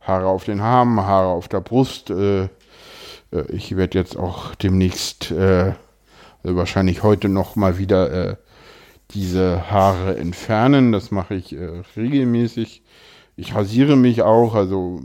Haare 0.00 0.26
auf 0.26 0.44
den 0.44 0.60
Haaren, 0.60 1.00
Haare 1.00 1.28
auf 1.28 1.48
der 1.48 1.60
Brust. 1.60 2.10
Äh, 2.10 2.44
äh, 2.44 2.48
ich 3.50 3.76
werde 3.76 3.98
jetzt 3.98 4.16
auch 4.16 4.54
demnächst, 4.56 5.30
äh, 5.30 5.74
also 6.42 6.56
wahrscheinlich 6.56 7.02
heute 7.02 7.28
noch 7.28 7.56
mal 7.56 7.78
wieder 7.78 8.30
äh, 8.30 8.36
diese 9.10 9.70
Haare 9.70 10.16
entfernen. 10.16 10.92
Das 10.92 11.10
mache 11.10 11.34
ich 11.34 11.54
äh, 11.54 11.82
regelmäßig. 11.96 12.82
Ich 13.36 13.54
rasiere 13.54 13.96
mich 13.96 14.22
auch, 14.22 14.54
also 14.54 15.00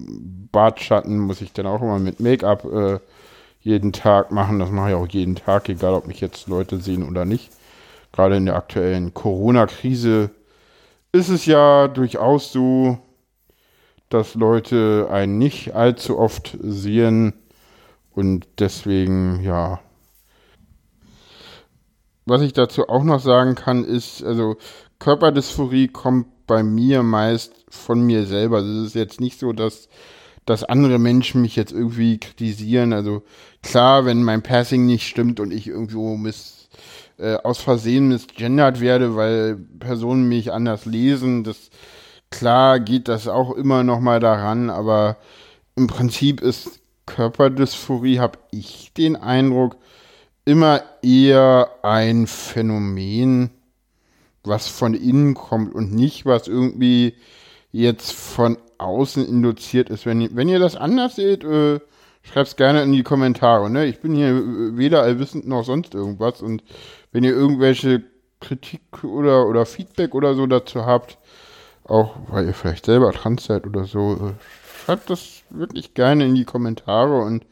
Bartschatten 0.52 1.20
muss 1.20 1.42
ich 1.42 1.54
dann 1.54 1.68
auch 1.68 1.82
immer 1.82 2.00
mit 2.00 2.20
Make-up 2.20 2.66
äh, 2.66 3.00
jeden 3.62 3.94
Tag 3.94 4.32
machen. 4.32 4.60
Das 4.60 4.72
mache 4.72 4.90
ich 4.90 4.96
auch 4.96 5.08
jeden 5.08 5.36
Tag, 5.36 5.70
egal 5.70 5.94
ob 5.94 6.08
mich 6.08 6.20
jetzt 6.20 6.48
Leute 6.48 6.80
sehen 6.80 7.08
oder 7.08 7.26
nicht. 7.26 7.52
Gerade 8.12 8.38
in 8.38 8.46
der 8.46 8.56
aktuellen 8.56 9.14
Corona-Krise 9.14 10.30
ist 11.12 11.30
es 11.30 11.46
ja 11.46 11.88
durchaus 11.88 12.52
so, 12.52 12.98
dass 14.10 14.36
Leute 14.36 15.08
einen 15.12 15.38
nicht 15.38 15.74
allzu 15.74 16.20
oft 16.20 16.58
sehen 16.62 17.34
und 18.12 18.48
deswegen, 18.60 19.42
ja. 19.44 19.80
Was 22.26 22.42
ich 22.42 22.54
dazu 22.54 22.88
auch 22.88 23.04
noch 23.04 23.20
sagen 23.20 23.56
kann, 23.56 23.84
ist, 23.84 24.24
also 24.24 24.58
Körperdysphorie 25.00 25.90
kommt 25.90 26.28
bei 26.48 26.64
mir 26.64 27.04
meist 27.04 27.54
von 27.70 28.02
mir 28.02 28.26
selber. 28.26 28.58
Also 28.58 28.72
es 28.82 28.88
ist 28.88 28.96
jetzt 28.96 29.20
nicht 29.20 29.40
so, 29.40 29.54
dass 29.54 29.90
dass 30.46 30.64
andere 30.64 31.00
Menschen 31.00 31.42
mich 31.42 31.56
jetzt 31.56 31.72
irgendwie 31.72 32.18
kritisieren. 32.18 32.94
Also 32.94 33.24
klar, 33.62 34.06
wenn 34.06 34.24
mein 34.24 34.42
Passing 34.42 34.86
nicht 34.86 35.08
stimmt 35.08 35.40
und 35.40 35.52
ich 35.52 35.68
irgendwo 35.68 36.18
miss, 36.18 36.70
äh, 37.18 37.36
aus 37.36 37.60
Versehen 37.60 38.10
misgendert 38.10 38.82
werde, 38.82 39.16
weil 39.16 39.56
Personen 39.80 40.28
mich 40.28 40.52
anders 40.52 40.86
lesen, 40.86 41.44
das 41.44 41.70
klar 42.30 42.80
geht 42.80 43.08
das 43.08 43.28
auch 43.28 43.52
immer 43.56 43.84
noch 43.84 44.00
mal 44.00 44.20
daran, 44.20 44.70
aber 44.70 45.18
im 45.76 45.88
Prinzip 45.88 46.42
ist 46.42 46.80
Körperdysphorie, 47.06 48.20
habe 48.20 48.40
ich 48.52 48.92
den 48.94 49.16
Eindruck, 49.16 49.78
immer 50.46 50.82
eher 51.02 51.70
ein 51.84 52.28
Phänomen, 52.28 53.52
was 54.44 54.68
von 54.68 54.94
innen 54.94 55.34
kommt 55.36 55.74
und 55.74 55.94
nicht, 55.94 56.26
was 56.26 56.48
irgendwie 56.48 57.16
jetzt 57.72 58.12
von 58.12 58.58
außen 58.78 59.26
induziert 59.26 59.90
ist. 59.90 60.06
Wenn, 60.06 60.22
ihr, 60.22 60.30
wenn 60.34 60.50
ihr 60.50 60.60
das 60.60 60.76
anders 60.76 61.16
seht, 61.16 61.44
äh, 61.44 61.80
schreibt 62.24 62.50
es 62.50 62.56
gerne 62.56 62.84
in 62.84 62.92
die 62.92 63.04
Kommentare. 63.04 63.70
Ne? 63.70 63.86
Ich 63.86 64.00
bin 64.00 64.16
hier 64.16 64.78
weder 64.78 65.02
allwissend 65.02 65.48
noch 65.48 65.64
sonst 65.64 65.94
irgendwas. 65.94 66.42
Und 66.42 66.64
wenn 67.12 67.24
ihr 67.24 67.32
irgendwelche 67.32 68.04
Kritik 68.42 69.04
oder, 69.04 69.48
oder 69.48 69.66
Feedback 69.66 70.14
oder 70.14 70.36
so 70.36 70.46
dazu 70.46 70.86
habt, 70.86 71.18
auch 71.86 72.16
weil 72.28 72.46
ihr 72.46 72.54
vielleicht 72.54 72.86
selber 72.86 73.12
trans 73.12 73.46
seid 73.46 73.66
oder 73.66 73.86
so, 73.86 74.14
äh, 74.14 74.86
schreibt 74.86 75.10
das 75.10 75.44
wirklich 75.50 75.94
gerne 75.94 76.26
in 76.26 76.36
die 76.36 76.46
Kommentare 76.46 77.22
und 77.22 77.46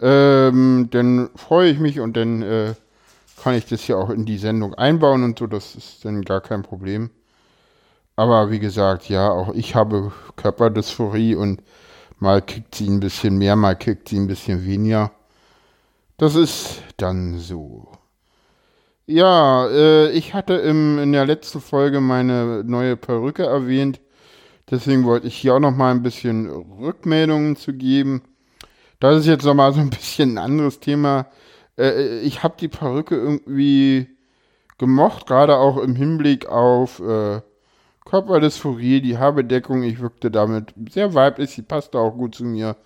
ähm, 0.00 0.88
dann 0.90 1.30
freue 1.36 1.70
ich 1.70 1.78
mich 1.78 2.00
und 2.00 2.16
dann 2.16 2.42
äh, 2.42 2.74
kann 3.42 3.54
ich 3.54 3.66
das 3.66 3.86
ja 3.88 3.96
auch 3.96 4.10
in 4.10 4.24
die 4.26 4.38
Sendung 4.38 4.74
einbauen 4.74 5.24
und 5.24 5.38
so, 5.38 5.46
das 5.46 5.74
ist 5.74 6.04
dann 6.04 6.22
gar 6.22 6.40
kein 6.40 6.62
Problem. 6.62 7.10
Aber 8.16 8.50
wie 8.50 8.58
gesagt, 8.58 9.08
ja, 9.08 9.30
auch 9.30 9.54
ich 9.54 9.74
habe 9.74 10.12
Körperdysphorie 10.36 11.36
und 11.36 11.62
mal 12.18 12.42
kickt 12.42 12.74
sie 12.74 12.88
ein 12.88 13.00
bisschen 13.00 13.38
mehr, 13.38 13.56
mal 13.56 13.76
kickt 13.76 14.08
sie 14.08 14.18
ein 14.18 14.26
bisschen 14.26 14.64
weniger. 14.66 15.12
Das 16.16 16.34
ist 16.34 16.82
dann 16.96 17.38
so. 17.38 17.88
Ja, 19.06 19.68
äh, 19.68 20.10
ich 20.10 20.34
hatte 20.34 20.54
im, 20.54 20.98
in 20.98 21.12
der 21.12 21.26
letzten 21.26 21.60
Folge 21.60 22.00
meine 22.00 22.64
neue 22.64 22.96
Perücke 22.96 23.44
erwähnt. 23.44 24.00
Deswegen 24.70 25.04
wollte 25.04 25.28
ich 25.28 25.36
hier 25.36 25.54
auch 25.54 25.60
noch 25.60 25.74
mal 25.76 25.92
ein 25.92 26.02
bisschen 26.02 26.50
Rückmeldungen 26.50 27.56
zu 27.56 27.72
geben. 27.72 28.22
Das 29.00 29.16
ist 29.20 29.26
jetzt 29.26 29.44
noch 29.44 29.54
mal 29.54 29.72
so 29.72 29.80
ein 29.80 29.90
bisschen 29.90 30.34
ein 30.34 30.38
anderes 30.38 30.80
Thema. 30.80 31.26
Äh, 31.78 32.20
ich 32.20 32.42
habe 32.42 32.56
die 32.60 32.68
Perücke 32.68 33.16
irgendwie 33.16 34.08
gemocht, 34.78 35.26
gerade 35.26 35.56
auch 35.56 35.78
im 35.78 35.94
Hinblick 35.96 36.46
auf 36.46 37.00
äh, 37.00 37.40
Körperdysphorie, 38.04 39.00
die 39.00 39.18
Haarbedeckung. 39.18 39.82
Ich 39.82 40.00
wirkte 40.00 40.30
damit 40.30 40.74
sehr 40.90 41.14
weiblich, 41.14 41.50
sie 41.50 41.62
passte 41.62 41.98
auch 41.98 42.12
gut 42.12 42.34
zu 42.34 42.44
mir. 42.44 42.76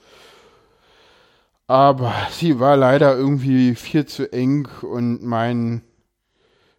Aber 1.66 2.12
sie 2.30 2.60
war 2.60 2.76
leider 2.76 3.16
irgendwie 3.16 3.74
viel 3.74 4.04
zu 4.06 4.30
eng 4.32 4.68
und 4.82 5.22
mein 5.22 5.82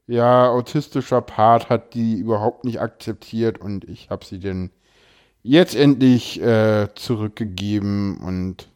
ja, 0.07 0.49
autistischer 0.49 1.21
Part 1.21 1.69
hat 1.69 1.93
die 1.93 2.15
überhaupt 2.19 2.65
nicht 2.65 2.81
akzeptiert 2.81 3.59
und 3.59 3.85
ich 3.85 4.09
habe 4.09 4.25
sie 4.25 4.39
dann 4.39 4.71
jetzt 5.41 5.75
endlich 5.75 6.41
äh, 6.41 6.89
zurückgegeben 6.95 8.17
und 8.17 8.67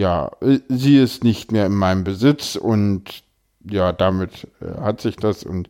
ja, 0.00 0.30
sie 0.68 0.96
ist 0.96 1.24
nicht 1.24 1.52
mehr 1.52 1.66
in 1.66 1.74
meinem 1.74 2.04
Besitz 2.04 2.56
und 2.56 3.22
ja, 3.68 3.92
damit 3.92 4.48
äh, 4.62 4.80
hat 4.80 5.02
sich 5.02 5.16
das 5.16 5.44
und 5.44 5.68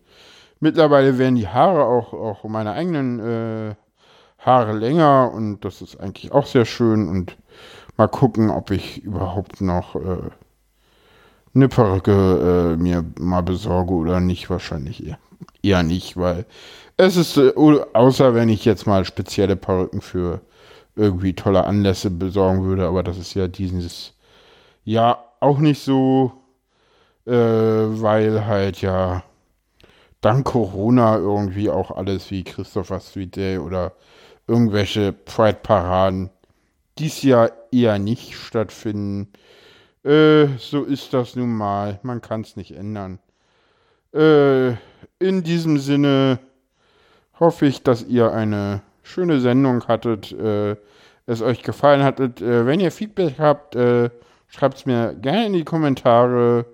mittlerweile 0.61 1.19
werden 1.19 1.35
die 1.35 1.49
Haare 1.49 1.85
auch, 1.85 2.13
auch 2.13 2.45
meine 2.45 2.73
eigenen 2.73 3.19
äh, 3.19 3.75
Haare 4.39 4.73
länger 4.73 5.33
und 5.35 5.65
das 5.65 5.83
ist 5.83 5.99
eigentlich 5.99 6.31
auch 6.31 6.47
sehr 6.47 6.65
schön 6.65 7.09
und 7.09 7.37
mal 7.97 8.07
gucken, 8.07 8.51
ob 8.51 8.71
ich 8.71 9.03
überhaupt 9.03 9.61
noch 9.61 9.97
äh, 9.97 10.31
eine 11.53 11.69
Perücke 11.69 12.77
äh, 12.79 12.81
mir 12.81 13.05
mal 13.19 13.43
besorge 13.43 13.95
oder 13.95 14.21
nicht, 14.21 14.49
wahrscheinlich 14.49 15.05
eher, 15.05 15.19
eher 15.61 15.83
nicht, 15.83 16.17
weil 16.17 16.47
es 16.97 17.17
ist, 17.17 17.37
äh, 17.37 17.53
außer 17.57 18.33
wenn 18.37 18.49
ich 18.49 18.65
jetzt 18.65 18.87
mal 18.87 19.05
spezielle 19.05 19.57
Perücken 19.57 20.01
für 20.01 20.41
irgendwie 20.95 21.35
tolle 21.35 21.65
Anlässe 21.65 22.11
besorgen 22.11 22.63
würde, 22.63 22.87
aber 22.87 23.03
das 23.03 23.19
ist 23.19 23.35
ja 23.35 23.49
dieses 23.49 24.15
Jahr 24.85 25.35
auch 25.41 25.59
nicht 25.59 25.83
so, 25.83 26.33
äh, 27.27 27.33
weil 27.33 28.47
halt 28.47 28.81
ja 28.81 29.23
dank 30.21 30.47
Corona 30.47 31.17
irgendwie 31.17 31.71
auch 31.71 31.91
alles 31.91 32.31
wie 32.31 32.45
Christopher 32.45 33.01
Street 33.01 33.37
Day 33.37 33.59
oder 33.59 33.93
irgendwelche 34.47 35.13
Pride-Paraden 35.13 36.31
dies 36.99 37.23
Jahr 37.23 37.51
eher 37.73 37.99
nicht 37.99 38.35
stattfinden. 38.35 39.29
Äh, 40.05 40.47
so 40.59 40.85
ist 40.85 41.13
das 41.15 41.37
nun 41.37 41.57
mal. 41.57 41.99
Man 42.03 42.21
kann 42.21 42.43
es 42.43 42.57
nicht 42.57 42.73
ändern. 42.73 43.19
Äh, 44.13 44.71
in 45.19 45.43
diesem 45.43 45.79
Sinne 45.79 46.39
hoffe 47.39 47.67
ich, 47.67 47.83
dass 47.83 48.05
ihr 48.05 48.33
eine 48.33 48.83
schöne 49.03 49.41
Sendung 49.41 49.87
hattet, 49.89 50.33
äh, 50.33 50.77
es 51.27 51.43
euch 51.43 51.63
gefallen 51.63 52.03
hattet. 52.03 52.41
Äh, 52.41 52.67
wenn 52.67 52.81
ihr 52.81 52.93
Feedback 52.93 53.39
habt, 53.39 53.77
äh, 53.77 54.11
schreibt 54.51 54.77
es 54.79 54.87
mir 54.87 55.15
gerne 55.15 55.47
in 55.47 55.53
die 55.55 55.65
Kommentare 55.65 56.67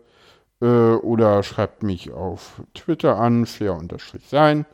äh, 0.60 0.66
oder 0.66 1.42
schreibt 1.42 1.82
mich 1.82 2.12
auf 2.12 2.62
Twitter 2.74 3.16
an, 3.16 3.46
fair-sein. 3.46 4.66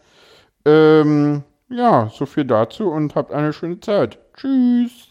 Ähm, 0.65 1.43
ja, 1.69 2.11
so 2.15 2.27
viel 2.27 2.45
dazu 2.45 2.91
und 2.91 3.15
habt 3.15 3.33
eine 3.33 3.53
schöne 3.53 3.81
Zeit. 3.81 4.19
Tschüss. 4.35 5.09